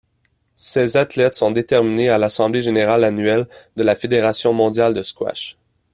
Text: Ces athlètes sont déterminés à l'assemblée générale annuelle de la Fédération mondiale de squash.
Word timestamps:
Ces 0.55 0.97
athlètes 0.97 1.35
sont 1.35 1.51
déterminés 1.51 2.09
à 2.09 2.17
l'assemblée 2.17 2.63
générale 2.63 3.03
annuelle 3.03 3.47
de 3.75 3.83
la 3.83 3.93
Fédération 3.93 4.51
mondiale 4.51 4.95
de 4.95 5.03
squash. 5.03 5.59